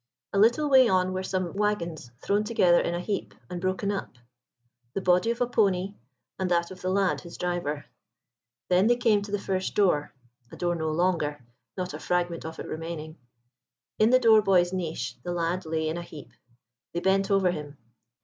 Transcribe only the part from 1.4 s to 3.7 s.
waggons thrown together in a heap, and